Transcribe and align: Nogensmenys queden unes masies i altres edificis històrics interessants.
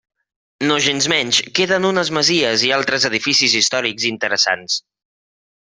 Nogensmenys 0.69 1.41
queden 1.59 1.85
unes 1.91 2.11
masies 2.19 2.65
i 2.71 2.73
altres 2.81 3.07
edificis 3.13 3.55
històrics 3.63 4.11
interessants. 4.15 4.83